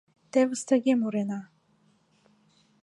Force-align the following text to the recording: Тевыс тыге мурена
Тевыс 0.31 0.61
тыге 0.69 0.93
мурена 1.01 1.41